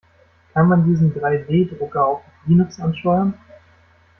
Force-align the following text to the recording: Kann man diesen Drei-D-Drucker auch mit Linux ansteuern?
Kann 0.55 0.67
man 0.67 0.83
diesen 0.83 1.13
Drei-D-Drucker 1.13 2.03
auch 2.07 2.23
mit 2.25 2.47
Linux 2.47 2.79
ansteuern? 2.79 3.35